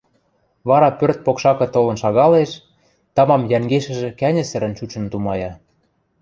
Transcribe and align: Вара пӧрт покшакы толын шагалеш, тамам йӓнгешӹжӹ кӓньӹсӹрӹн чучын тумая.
Вара 0.69 0.89
пӧрт 0.99 1.17
покшакы 1.25 1.67
толын 1.73 1.97
шагалеш, 2.03 2.51
тамам 3.15 3.41
йӓнгешӹжӹ 3.51 4.09
кӓньӹсӹрӹн 4.19 4.73
чучын 4.77 5.05
тумая. 5.11 5.51